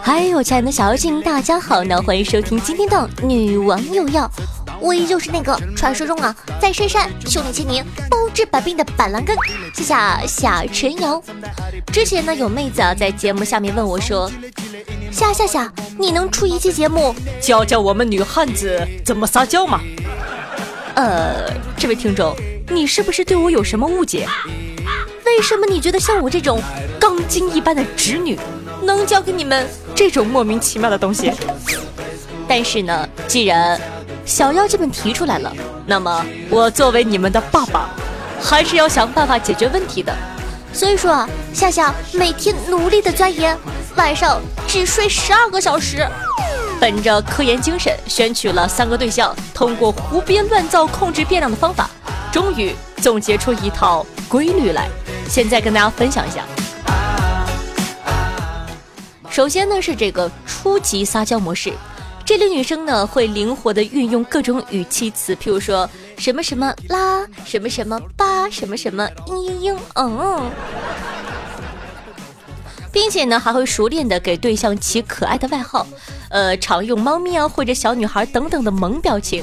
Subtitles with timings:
[0.00, 2.02] 嗨，我亲爱的小妖精，大家好呢！
[2.02, 4.28] 欢迎收听今天的女王又要，
[4.80, 9.36] 我依旧是那个传说中啊，在深山修炼千年、包治百病的板蓝根，
[9.72, 9.94] 谢谢
[10.26, 11.22] 夏晨瑶。
[11.92, 14.28] 之前呢，有妹子啊在节目下面问我说
[15.12, 19.80] ：“夏夏夏，你能出一期节目教教我们女汉子怎么撒娇吗？”
[20.94, 22.36] 呃，这位听众，
[22.74, 24.26] 你是不是对我有什么误解？
[25.26, 26.60] 为什么你觉得像我这种
[26.98, 28.38] 钢筋一般的直女？
[28.82, 31.32] 能教给你们这种莫名其妙的东西，
[32.48, 33.80] 但是呢，既然
[34.24, 35.54] 小妖精们提出来了，
[35.86, 37.90] 那么我作为你们的爸爸，
[38.40, 40.12] 还是要想办法解决问题的。
[40.72, 43.56] 所以说啊，夏夏每天努力的钻研，
[43.94, 46.04] 晚上只睡十二个小时，
[46.80, 51.88] 本着科研精神，选取了三个对象，通过胡编乱造控制变量的方法，
[52.32, 54.88] 终于总结出一套规律来。
[55.28, 56.44] 现在跟大家分享一下。
[59.30, 61.72] 首先呢是这个初级撒娇模式，
[62.24, 70.50] 这类女生呢会灵活的运用各种语气词，譬如说什么什么啦，什么什么吧，什么什么嘤嘤嘤，嗯，
[72.92, 75.86] 并且呢还会熟练的给对象起可爱的外号，
[76.28, 79.42] 呃，常用猫咪啊或者小女孩等等的萌表情。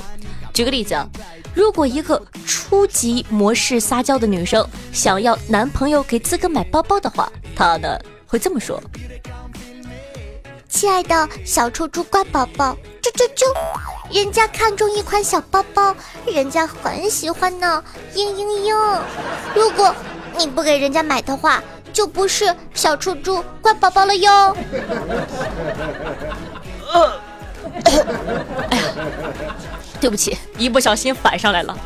[0.53, 1.07] 举个例子，啊，
[1.53, 7.97] 如果一个初级模式撒娇的女生想要男朋友给自个买包包的话，她呢
[8.27, 8.81] 会这么说。
[10.67, 13.45] 亲爱的小臭猪乖宝宝，啾啾啾！
[14.11, 17.83] 人家看中一款小包包，人家很喜欢呢，
[18.13, 18.99] 嘤嘤嘤！
[19.55, 19.93] 如果
[20.37, 24.55] 你不给人家买的话，就不是小臭猪乖宝宝了哟。
[29.99, 31.77] 对不起，一不小心反上来了。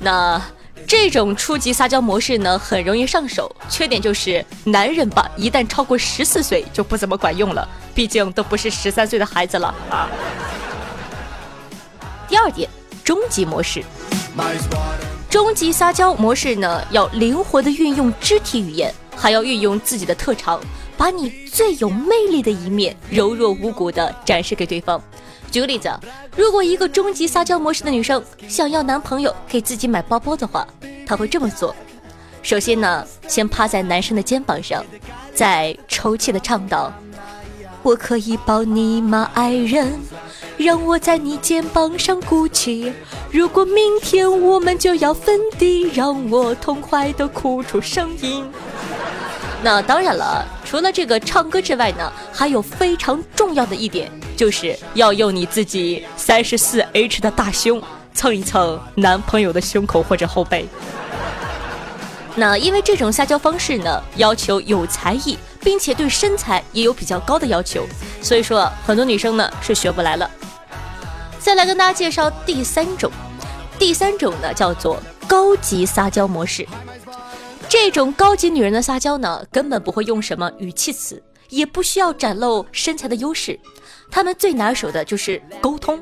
[0.00, 0.40] 那。
[0.88, 9.74] 这种初级撒娇模式呢，很容易上手，缺点就是男人吧，一旦超过十四岁就不怎么管用了，毕竟都不是十三岁的孩子了。
[12.28, 12.70] 第二点，
[13.02, 13.82] 终极模式，
[15.28, 20.60] 终极撒娇模式呢，要灵活的运用肢体语言，还要运用自己的特长，
[20.96, 25.02] 把你最有魅力的一面，柔弱无骨的展示给对方。
[25.50, 25.90] 举个例子，
[26.36, 30.66] 如果一个终极撒娇模式的女生想要男朋友给自己买包包的话，
[31.06, 31.74] 她会这么做：
[32.42, 34.84] 首先呢，先趴在男生的肩膀上，
[35.34, 36.92] 再抽泣的唱道
[37.82, 39.98] ：“我可以抱你吗，爱人？
[40.58, 42.92] 让我在你肩膀上哭泣。
[43.30, 48.44] 如果明天我们就要分离，让我痛快的哭出声音。”
[49.62, 54.10] 那当然了，除了这个唱歌之外呢，还有非常重要的一点。
[54.36, 60.68] 就是要用你自己三十四 H 的大胸蹭一蹭男朋友的胸口或者后背。
[62.36, 67.86] 那因为这种撒娇方式呢，要求有才艺，并且对身材也有比较高的要求，
[68.20, 70.30] 所以说很多女生呢是学不来了。
[71.38, 73.10] 再来跟大家介绍第三种，
[73.78, 76.68] 第三种呢叫做高级撒娇模式。
[77.68, 81.22] 这种高级女人的撒娇呢，根本不会用什么语气词。
[81.48, 83.56] 也不需要展露身材的优势，
[84.10, 86.00] 她们最拿手的就是沟通，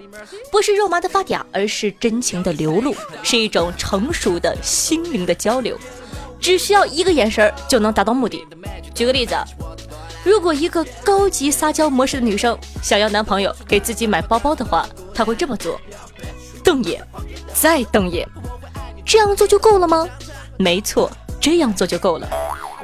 [0.51, 5.79] 不是肉麻的发嗲，而是真情的流露，是一种成熟的心灵的交流，
[6.41, 8.43] 只需要一个眼神就能达到目的。
[8.95, 9.37] 举个例子，
[10.25, 15.79] 如果一个高级撒娇模式的女生想要男朋友给自己买包包的话，她会这么做：
[16.63, 17.07] 瞪眼，
[17.53, 18.27] 再瞪眼，
[19.05, 20.09] 这样做就够了吗？
[20.57, 21.11] 没错，
[21.45, 22.27] 这样做就够了，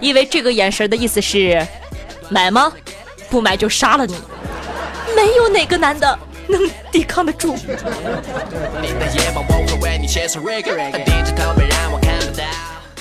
[0.03, 1.67] 因为这个眼神的意思是。
[2.29, 2.71] 买吗？
[3.31, 4.15] 不买就杀了你！
[5.17, 6.17] 没有哪个男的
[6.47, 7.57] 能抵抗得住。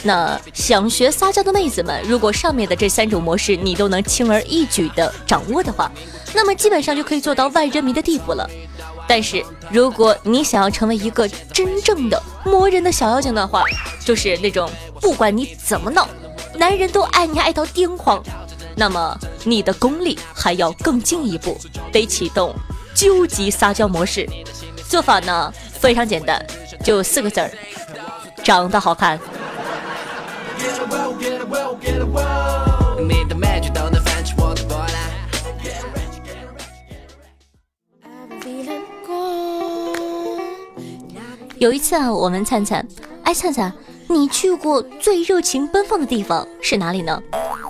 [0.02, 5.92] 那想学撒娇的妹子们，如果上面的这三种模式你都能轻而易举的掌握的话，
[6.34, 8.50] 那么基本上就可以做到万人迷的地步了。
[9.10, 13.64] 但是如果你想要成为一个真正的磨人的小妖精的话，
[14.06, 14.70] 就是那种
[15.02, 16.08] 不管你怎么闹，
[16.54, 18.24] 男人都爱你爱到癫狂。
[18.76, 21.60] 那么你的功力还要更进一步，
[21.92, 22.54] 得启动
[22.94, 24.30] 究极撒娇模式。
[24.88, 26.40] 做法呢非常简单，
[26.84, 27.52] 就四个字儿：
[28.44, 29.20] 长得好看。
[30.60, 32.29] Get well, get well, get well.
[41.60, 42.88] 有一次啊，我问灿灿，
[43.24, 43.72] 哎，灿灿，
[44.08, 47.22] 你去过最热情奔放的地方是哪里呢？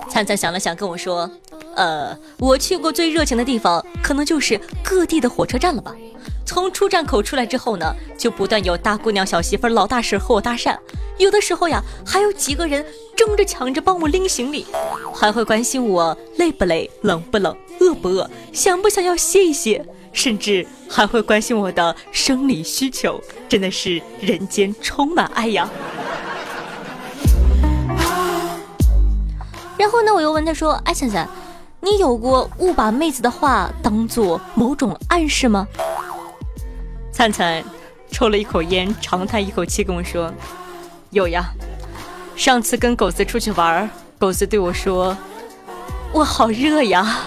[0.07, 1.27] 灿灿想了想，跟我说
[1.75, 5.95] ：“呃，我去过最热情的地方，可能就是各地的火车站了吧。
[6.49, 10.75] 从出站口出来之后呢，就不断有大姑娘、小媳妇、老大婶和我搭讪，
[11.19, 12.83] 有的时候呀，还有几个人
[13.15, 14.65] 争着抢着帮我拎行李，
[15.13, 25.69] 还会关心我累不累、冷不冷、饿不饿、想不想要歇一歇，甚至还会关心我的生理需求，真的是人间充满爱呀。
[29.77, 31.29] 然后呢，我又问他说：“哎，灿灿，
[31.81, 35.67] 你有过误把妹子的话当做某种暗示吗？”
[37.19, 37.61] 灿灿
[38.09, 40.33] 抽了一口烟，长叹一口气跟我说
[41.11, 41.51] ：“有呀，
[42.37, 45.17] 上次跟狗子出去玩，狗子对我说，
[46.13, 47.19] 我好热呀。”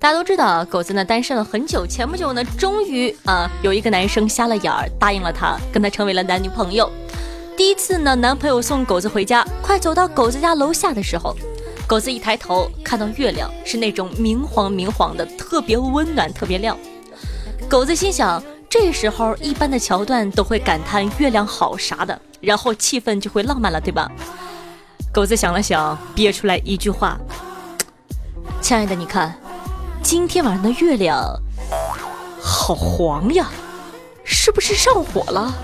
[0.00, 6.90] 大家都知道，狗子呢单身了很久，前不久呢，终于啊有一个男生瞎了眼儿，答应了他，跟他成为了男女朋友。
[7.54, 11.36] 第一次呢，男朋友送狗子回家，快走到狗子家楼下的时候，
[11.88, 16.76] 狗子一抬头看到月亮是那种明晃明晃的，特别温暖，特别亮。
[17.66, 24.06] 狗子心想，这时候一般的桥段都会感叹月亮好啥的，然后气氛就会浪漫了，对吧？
[25.10, 27.18] 狗子想了想，憋出来一句话
[28.60, 29.34] ：“亲爱的，你看。”
[30.04, 31.40] 今天晚上的月亮
[32.38, 33.48] 好黄呀，
[34.24, 35.54] 是不是上火了？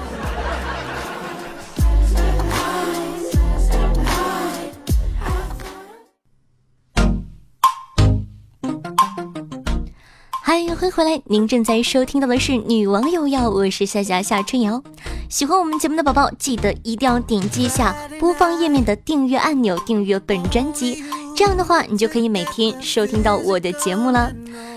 [10.46, 11.23] 嗨，欢迎回来！
[11.25, 14.82] 您正在收听到的是《女王有药》，我是夏夏夏春瑶。
[15.31, 21.02] 喜欢我们节目的宝宝，记得一定要点击一下播放页面的订阅按钮，订阅本专辑。
[21.35, 24.31] 这样的话，你就可以每天收听到我的节目了。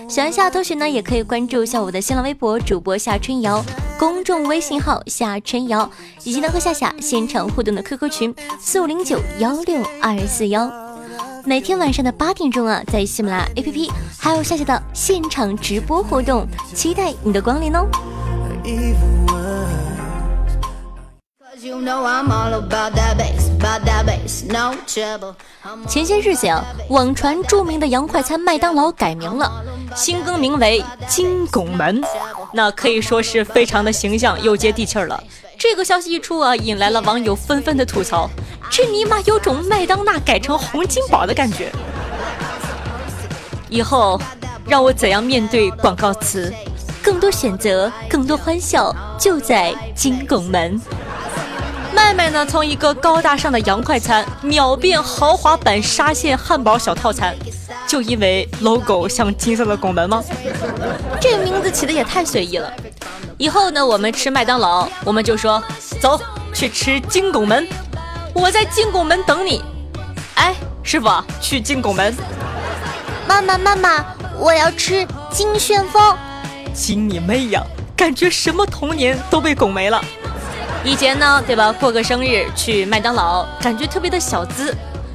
[0.08, 3.62] 喜欢夏同学呢，也可以关注一下我的新浪微博主播夏春瑶，
[3.98, 5.90] 公众微信号夏春瑶，
[6.24, 10.87] 以及能和夏夏现场互动的 QQ 群四五零九幺六二四幺。
[11.48, 17.86] 每天晚上的八点钟啊，在喜马拉雅 APP 还有夏夏的现场直播活动，期待你的光临哦。
[25.88, 29.50] 前些日子啊，网传著名的洋快餐麦当劳改名了，
[29.96, 32.02] 新更名为金拱门，
[32.52, 35.24] 那可以说是非常的形象又接地气儿了。
[35.58, 38.30] 这个消息一出啊，引来了网友纷纷的吐槽，
[38.70, 41.72] 这尼玛有种麦当娜改成洪金宝的感觉。
[43.68, 44.20] 以后
[44.68, 46.54] 让我怎样面对广告词？
[47.02, 50.80] 更多选择，更多欢笑，就在金拱门。
[51.92, 52.46] 麦麦呢？
[52.46, 57.34] 从一个高大上的洋快餐秒变豪华版沙县汉堡小套餐，
[57.84, 60.22] 就因为 logo 像金色的拱门吗？
[61.20, 62.72] 这名字起的也太随意了。
[63.38, 65.62] 以后呢，我们吃麦当劳，我们就说
[66.00, 66.20] 走
[66.52, 67.68] 去吃金拱门，
[68.34, 69.62] 我在金拱门等你。
[70.34, 70.52] 哎，
[70.82, 71.08] 师傅，
[71.40, 72.12] 去金拱门。
[73.28, 74.04] 妈妈妈妈，
[74.36, 76.16] 我要吃金旋风。
[76.74, 77.62] 金你妹呀！
[77.96, 80.04] 感觉什么童年都被拱没了。
[80.82, 81.72] 以前呢，对吧？
[81.72, 84.72] 过个生日去麦当劳，感觉特别的小资；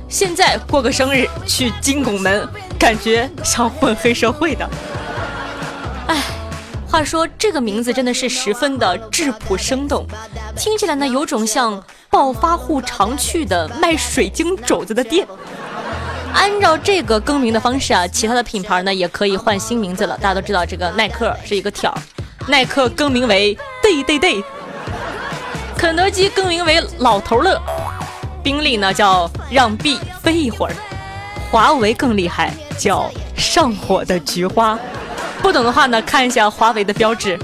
[0.08, 2.48] 现在过个生日去金拱门，
[2.80, 4.70] 感觉像混黑社会的。
[6.94, 10.06] 话说这个名字真的是十分的质朴生动，
[10.56, 15.28] 听起来呢有种像暴发户常去的卖水晶肘子的店。
[16.36, 20.16] 按照这个更名的方式啊，其他的品牌呢也可以换新名字了。
[20.20, 21.92] 大家都知道这个耐克是一个挑，
[22.48, 24.44] 耐克更名为 Day Day Day。
[25.76, 27.60] 肯德基更名为老头乐，
[28.44, 30.76] 宾利呢叫让 B 飞一会儿，
[31.50, 34.78] 华为更厉害，叫上火的菊花。
[35.44, 37.38] 不懂的话呢，看一下华为的标志。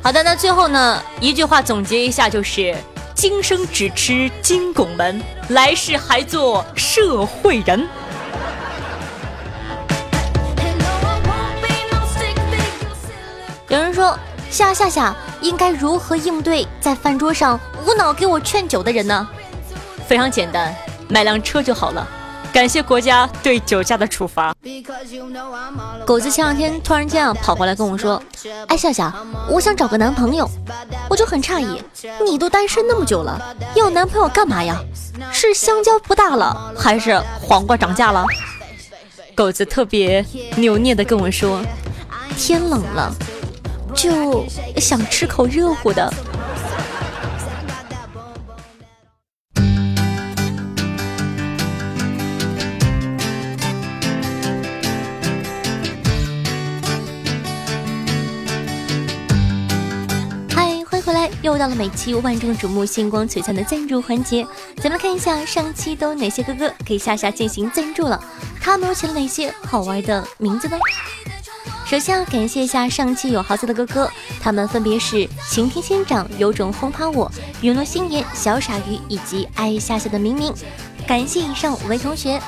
[0.00, 2.72] 好的，那最后呢，一句话总结一下就是：
[3.12, 7.86] 今生只吃金拱门，来世还做社会人。
[13.68, 14.16] 有人说。
[14.50, 19.26] 夏夏夏应该如何应对在饭桌上无脑给我劝酒的人呢？
[20.06, 20.72] 非常简单，
[21.08, 22.06] 买辆车就好了。
[22.54, 24.54] 感谢国家对酒驾的处罚。
[26.06, 28.22] 狗子前两天突然间啊跑过来跟我说
[28.68, 29.12] ：“哎，夏夏，
[29.50, 30.48] 我想找个男朋友。”
[31.10, 31.82] 我就很诧异，
[32.24, 34.80] 你都单身那么久了，要男朋友干嘛呀？
[35.32, 38.24] 是香蕉不大了，还是黄瓜涨价了？
[39.34, 40.24] 狗子特别
[40.56, 41.60] 扭捏的跟我说
[42.38, 43.12] ：“天冷了。”
[43.96, 44.46] 就
[44.76, 46.08] 想吃口热乎的。
[61.54, 64.44] 又到了每期万众瞩目、星光璀璨的赞助环节。
[64.82, 68.20] 咱们看一下上期都有哪些哥哥给夏夏进行赞助了，
[68.60, 70.76] 他们都起了哪些好玩的名字呢？
[71.86, 77.30] 首先要感谢一下上期有豪色的哥哥，他们分别是晴天仙长、有种轰趴我、
[77.60, 80.52] 陨落心言、小傻鱼以及爱夏夏的明明。
[81.06, 82.40] 感谢以上五位同学。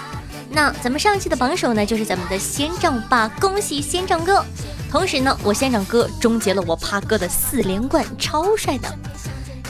[0.51, 4.45] 那咱们上期的榜首呢，就是咱们的仙长爸，恭喜仙长哥！
[4.97, 8.89] 同时呢，我县长哥终结了我趴哥的四连冠，超帅的。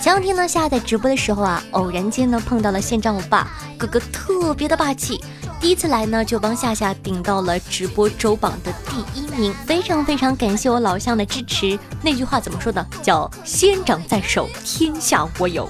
[0.00, 5.20] 前两天呢，下载直播的时候啊，偶然间呢碰到了县长我爸，哥哥特别的霸气。
[5.66, 11.76] 第一次来呢，就帮夏夏顶到了直播周榜的第一名，非常非常感谢我老乡的支持。
[12.02, 12.86] 那句话怎么说的？
[13.02, 15.68] 叫仙长在手，天下我有。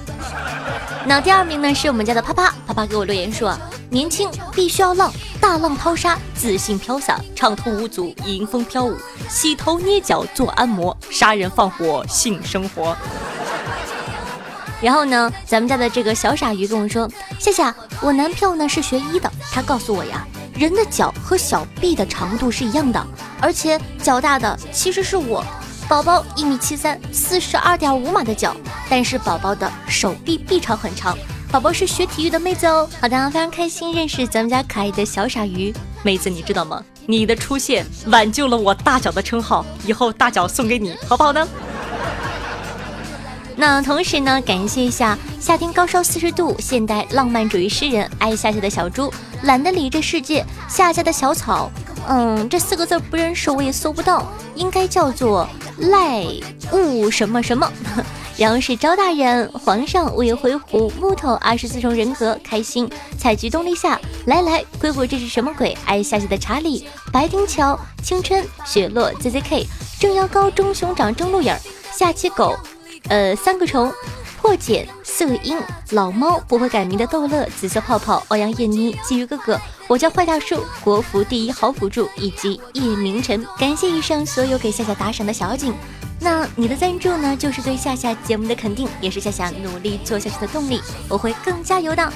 [1.03, 3.57] 那第二名呢，是我们家的啪啪啪啪给我留言说，
[3.89, 5.11] 年轻必须要浪，
[5.41, 8.95] 大浪淘沙，自信飘洒，畅通无阻，迎风飘舞，
[9.27, 12.95] 洗头捏脚做按摩，杀人放火性生活。
[14.79, 17.09] 然后呢，咱们家的这个小傻鱼跟我说
[17.41, 20.23] ：“夏夏，我男票呢是学医的，他告诉我呀，
[20.53, 23.07] 人的脚和小臂的长度是一样的，
[23.41, 25.43] 而且脚大的其实是我。
[25.89, 28.55] 宝宝一米七三，四十二点五码的脚，
[28.87, 31.17] 但是宝宝的手臂臂长很长。
[31.51, 32.87] 宝宝是学体育的妹子哦。
[33.01, 35.73] 好的，非常开心认识咱们家可爱的小傻鱼
[36.03, 36.83] 妹子，你知道吗？
[37.07, 41.47] 你的出现挽救了我大脚的称号，以后大脚送给你，好不好呢？”
[43.59, 49.11] 那同时呢，感谢一下夏天高烧四十度，现代浪漫主义诗人，爱夏夏的小猪，
[49.43, 51.71] 懒得理这世界，夏家的小草，
[52.07, 56.23] 嗯，这四个字不认识，我也搜不到，应该叫做赖
[56.71, 57.71] 物什么什么。
[58.37, 65.75] 然后是招大人，皇上，五月灰狐，木头，二十四重人格，开心，采菊东篱下，来来，鬼鬼这是什么鬼？
[65.85, 69.65] 爱夏夏的查理，白丁桥，青春，雪落，ZZK，
[69.99, 71.51] 正腰高，中熊掌，中路影，
[71.91, 72.55] 下期狗。
[73.09, 73.91] 呃，三个虫，
[74.39, 74.87] 破茧，
[75.17, 75.57] 色鹰，
[75.93, 83.43] 老猫，不会改名的逗乐，紫色泡泡，欧阳燕妮，鲫鱼哥哥，我叫坏大叔，国服第一好辅助，以及叶明晨。
[83.57, 85.73] 感谢以上所有给夏夏打赏的小景。
[86.19, 90.79] 那你的赞助呢，就是对夏夏节目的肯定，也是夏夏努力做下去的动力。
[91.09, 92.13] 我会更加油的。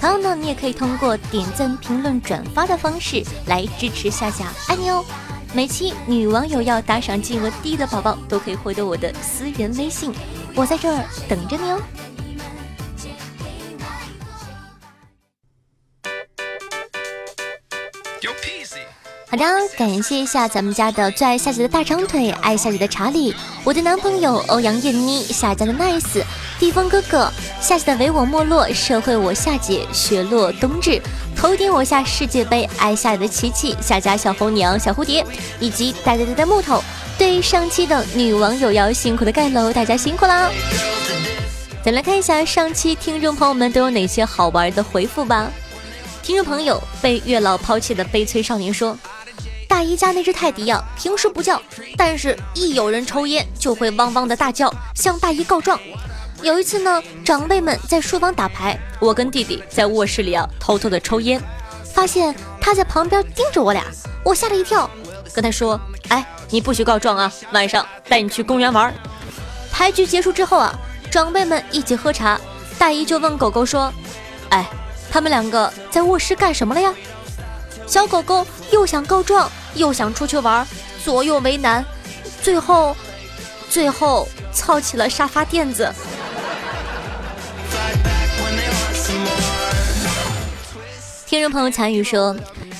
[0.00, 5.04] 同样呢，你也可以通过点赞、评论、转发的方式来支持夏夏，爱你哦。
[5.52, 10.14] 每期女网友要打赏金额低的宝宝都可以获得我的私人微信，
[10.54, 11.78] 我在这儿等着你哦。
[19.30, 19.44] 好的，
[19.76, 26.24] 感谢一下咱们家的最爱夏姐的大长腿，爱夏姐的查理，我的男朋友欧阳燕妮，夏家的 nice，
[26.58, 27.30] 地方哥哥，
[27.60, 30.98] 夏姐的唯我没落，社会我夏姐，雪落冬至，
[31.36, 35.22] 头顶我下世界杯，爱夏姐的琪琪，夏家小红娘，小蝴蝶，
[35.60, 36.82] 以及呆呆呆呆木头。
[37.18, 40.50] 对上期的女网友要辛苦的盖楼，大家辛苦啦！
[41.84, 45.50] 咱来看一下上期听众朋友们都有哪些好玩的回复吧。
[46.22, 48.96] 听众朋友被月老抛弃的悲催少年说。
[49.78, 51.62] 大姨家那只泰迪呀，平时不叫，
[51.96, 55.78] 但是一有人抽烟就会汪汪的大叫，向大姨告状。
[56.42, 61.40] 有一次呢，长辈们在书房打牌，我跟弟弟在卧室里啊偷偷的抽烟，
[61.94, 63.84] 发现他在旁边盯着我俩，
[64.24, 64.90] 我吓了一跳，
[65.32, 65.80] 跟他说
[66.10, 68.92] ：“哎，你不许告状啊，晚上带你去公园玩。”
[69.70, 70.76] 牌局结束之后啊，
[71.08, 72.36] 长辈们一起喝茶，
[72.80, 73.92] 大姨就问狗狗说
[74.50, 74.68] ：“哎，
[75.08, 76.92] 他们两个在卧室干什么了呀？”
[77.86, 79.48] 小狗狗又想告状。
[79.78, 80.66] 又想出去玩，
[81.04, 81.84] 左右为难，
[82.42, 82.94] 最后，
[83.70, 85.90] 最后操起了沙发垫子。
[91.26, 92.34] 听众朋友残雨说，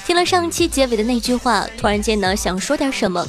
[0.06, 3.24] 听了上期结尾的那句话，突然间呢想说点什么。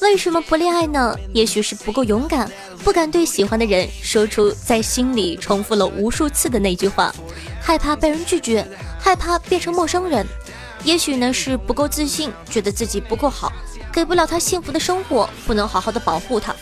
[0.00, 1.14] 为什么不恋爱呢？
[1.34, 2.50] 也许是不够勇敢，
[2.82, 7.14] 不敢对喜欢的人说出在心里重复了无数次的那句话，
[7.60, 8.66] 害怕被人拒绝，
[8.98, 10.26] 害怕变成陌生人。
[10.84, 13.52] 也许呢是不够自信，觉得自己不够好，
[13.92, 16.54] 给不了他幸福的生活，不能好好的保护他；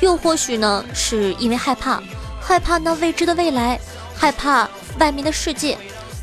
[0.00, 2.02] 又或许呢是因为害怕，
[2.40, 3.80] 害怕那未知的未来，
[4.14, 5.78] 害怕外面的世界。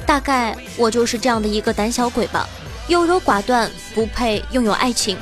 [0.06, 2.48] 大概我就是这样的一个胆小鬼吧，
[2.88, 5.18] 优柔寡断，不配拥有爱情。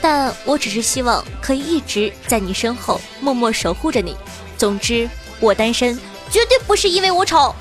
[0.00, 4.16] 但我只是希望可以一直在你身后默默守护着你。
[4.56, 5.06] 总之，
[5.40, 5.94] 我单身
[6.30, 7.54] 绝对不是因为我丑。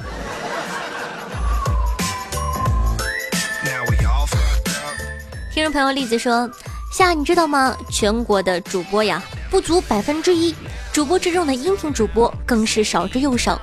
[5.59, 6.49] 听众朋友栗子说
[6.89, 7.75] ：“夏，你知道吗？
[7.89, 10.55] 全国的主播呀，不足百分之一。
[10.93, 13.61] 主播之中的音频主播更是少之又少。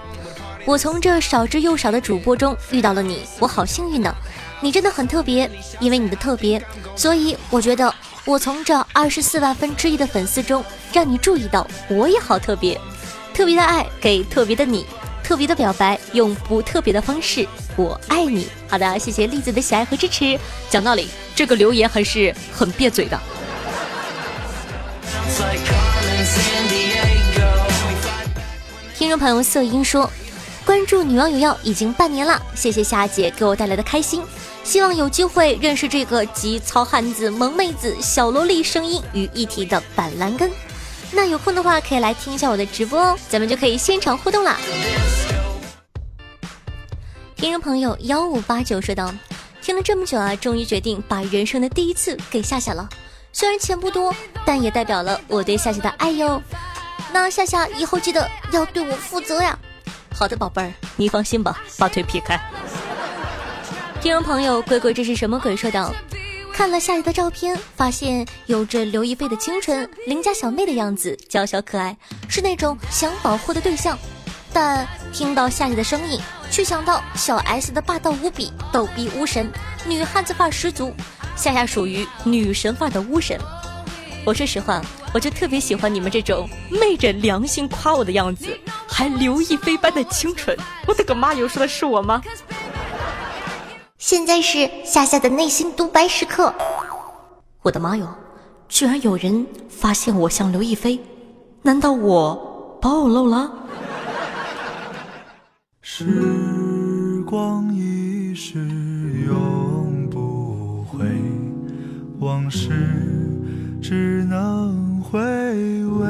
[0.67, 4.15] 我从这少之又少的主播中遇到了你，我好幸运呢。
[4.61, 5.51] 你真的很特别，
[5.81, 6.63] 因为你的特别，
[6.95, 7.91] 所以我觉得
[8.27, 10.63] 我从这二十四万分之一的粉丝中
[10.93, 12.79] 让你注意到，我也好特别。
[13.33, 14.85] 特别的爱给特别的你，
[15.27, 18.47] 特别的表白用不特别的方式，我爱你。
[18.69, 20.39] 好的，谢谢栗子的喜爱和支持。
[20.71, 23.21] 讲道理，这个留言还是很别嘴的。
[28.95, 30.09] 听众朋友色音说，
[30.65, 34.23] 关注女王有药已经半年了，谢谢夏姐给我带来的开心，
[34.63, 40.49] 希望有机会认识这个集糙汉子、萌妹子、小萝莉声音于一体的板蓝根。
[41.13, 44.59] 那有空的话可以来听一下我的直播哦，咱们就可以现场互动啦。
[47.37, 49.15] 听众朋友幺五八九说道，
[49.61, 52.89] 听了这么久啊，终于决定把人生的第一次给夏夏了。
[53.33, 56.43] 虽然钱不多，但也代表了我对夏夏的爱哟。
[57.13, 59.59] 那夏夏以后记得要对我负责呀。
[60.15, 62.41] 好的，宝贝儿，你放心吧，把腿劈开。
[64.01, 65.55] 听众朋友鬼鬼这是什么鬼？
[65.55, 65.95] 说道，
[66.57, 71.95] 看了夏夏的照片，发现有着刘亦菲的清纯、邻家小妹的样子，娇小可爱，
[72.31, 73.99] 是那种想保护的对象。
[74.55, 76.19] 但听到夏夏的声音，
[76.51, 79.53] 却想到小 S 的霸道无比、逗逼巫神，
[79.85, 80.95] 女汉子范儿十足。
[81.37, 83.39] 夏夏属于女神范儿的巫神。
[84.25, 84.81] 我说实话，
[85.13, 88.59] 我就特别喜欢你们这种昧着良心夸我的样子，
[88.89, 90.57] 还刘亦菲般的清纯。
[90.87, 91.35] 我的个妈！
[91.35, 92.23] 有说的是我吗？
[94.09, 96.55] 现在是夏夏的内心独白时刻。
[97.61, 98.07] 我的妈哟！
[98.69, 101.01] 居然有人发现我像刘亦菲，
[101.63, 103.51] 难道我暴露了？
[105.81, 108.61] 时光易逝，
[109.27, 111.05] 永不回，
[112.21, 112.71] 往事
[113.83, 115.19] 只能回
[115.85, 116.07] 味。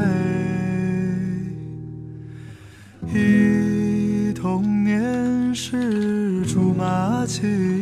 [3.09, 7.76] 忆童年时竹马青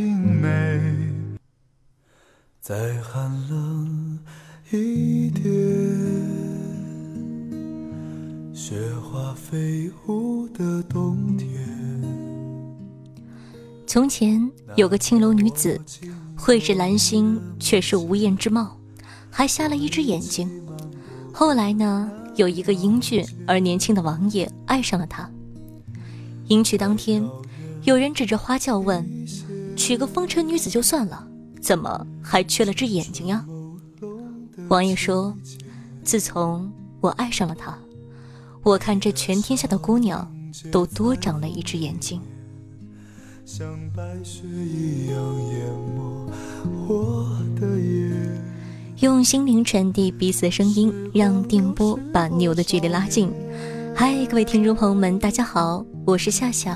[13.95, 15.81] 从前有个青楼女子，
[16.35, 18.77] 蕙质兰心，却是无艳之貌，
[19.31, 20.51] 还瞎了一只眼睛。
[21.33, 25.31] 后来呢，有一个英俊而年轻的王爷爱上了她。
[26.49, 27.25] 迎娶当天，
[27.85, 29.09] 有人指着花轿问
[29.79, 31.25] ：“娶个风尘女子就算了，
[31.61, 33.47] 怎么还缺了只眼睛呀？”
[34.67, 35.33] 王爷说
[36.03, 36.69] ：“自从
[37.01, 37.79] 我爱上了她，
[38.65, 40.29] 我看这全天下的姑娘
[40.73, 42.21] 都多长了一只眼睛。”
[43.47, 45.17] 像白雪一样
[45.53, 46.31] 淹没
[46.89, 47.29] 我
[47.61, 48.43] 的眼。
[49.01, 53.31] 用心灵传递彼此的声音，让电波把你我的距离拉近。
[53.95, 56.75] 嗨，各位听众朋友们，大家好，我是夏夏，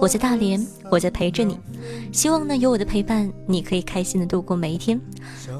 [0.00, 1.58] 我在大连，我在陪着你。
[2.10, 4.98] 希望呢，有我的陪伴，你可以开心的度过每一天。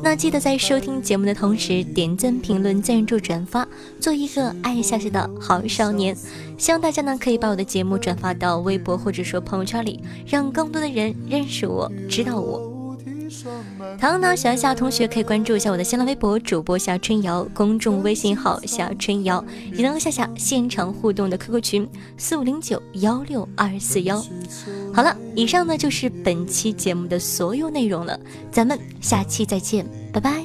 [0.02, 3.68] 那记得在收听节目的同时，点赞、评论、赞助、转发，
[4.00, 6.16] 做一个爱下去的好少年。
[6.56, 12.69] 希望大家呢可以把我的节目转发到微博或者说朋友圈里，让更多的人认识我，知道我。
[13.98, 24.22] 唐唐小夏同学可以关注一下我的新浪微博主播夏春瑶，公众微信号夏春瑶，也能和夏夏现场互动的 QQ 群四五零九幺六二四幺。
[24.92, 28.18] 好了，以上呢就是本期节目的所有内容了，
[28.50, 30.44] 咱们下期再见，拜拜。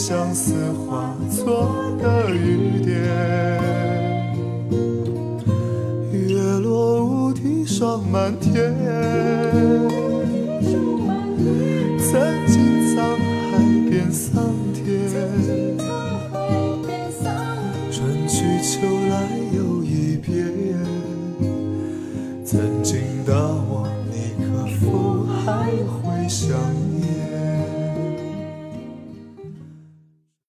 [0.00, 2.96] 相思化作的雨点。
[6.12, 8.72] 月落乌啼霜满天，